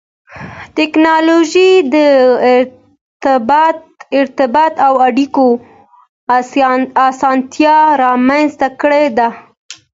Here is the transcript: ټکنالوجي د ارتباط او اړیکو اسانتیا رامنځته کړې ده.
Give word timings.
ټکنالوجي 0.77 1.71
د 1.93 1.95
ارتباط 4.19 4.73
او 4.85 4.93
اړیکو 5.07 5.47
اسانتیا 7.09 7.77
رامنځته 8.03 8.67
کړې 8.81 9.05
ده. 9.17 9.29